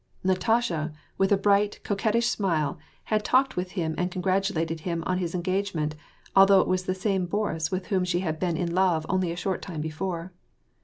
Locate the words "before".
9.79-10.31